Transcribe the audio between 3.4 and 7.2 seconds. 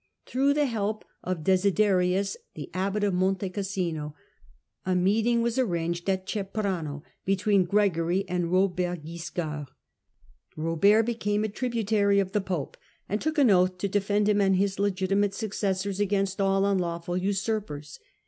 Cassino, a meeting was arranged at Ceprano